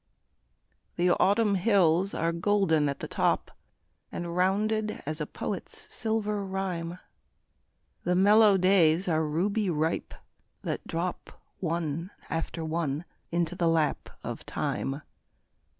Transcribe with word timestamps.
The 0.95 1.11
Autumn 1.11 1.53
hills 1.53 2.15
are 2.15 2.31
golden 2.31 2.89
at 2.89 3.01
the 3.01 3.07
top, 3.07 3.51
And 4.11 4.35
rounded 4.35 5.03
as 5.05 5.21
a 5.21 5.27
poet's 5.27 5.87
silver 5.95 6.43
rhyme; 6.43 6.97
The 8.03 8.15
mellow 8.15 8.57
days 8.57 9.07
are 9.07 9.23
ruby 9.23 9.69
ripe, 9.69 10.15
that 10.63 10.87
drop 10.87 11.39
One 11.59 12.09
after 12.31 12.65
one 12.65 13.05
into 13.29 13.53
the 13.53 13.67
lap 13.67 14.09
of 14.23 14.43
time. 14.43 15.03